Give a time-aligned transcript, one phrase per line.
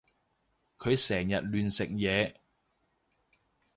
[0.79, 2.35] 佢成日亂食嘢